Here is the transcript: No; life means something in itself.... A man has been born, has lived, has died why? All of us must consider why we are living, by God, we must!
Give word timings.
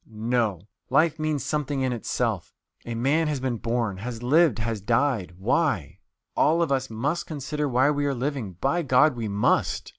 No; 0.09 0.67
life 0.89 1.19
means 1.19 1.43
something 1.45 1.81
in 1.81 1.93
itself.... 1.93 2.55
A 2.87 2.95
man 2.95 3.27
has 3.27 3.39
been 3.39 3.57
born, 3.57 3.97
has 3.97 4.23
lived, 4.23 4.57
has 4.57 4.81
died 4.81 5.33
why? 5.37 5.99
All 6.35 6.63
of 6.63 6.71
us 6.71 6.89
must 6.89 7.27
consider 7.27 7.69
why 7.69 7.91
we 7.91 8.07
are 8.07 8.15
living, 8.15 8.53
by 8.53 8.81
God, 8.81 9.15
we 9.15 9.27
must! 9.27 9.89